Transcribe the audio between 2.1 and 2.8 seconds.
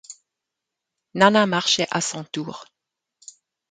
tour.